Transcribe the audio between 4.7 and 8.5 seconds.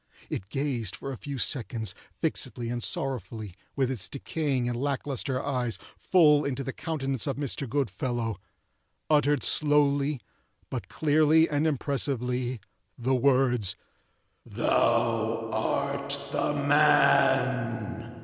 lack lustre eyes, full into the countenance of Mr. Goodfellow;